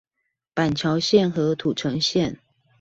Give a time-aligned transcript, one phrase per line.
[0.55, 2.39] 板橋線和土城線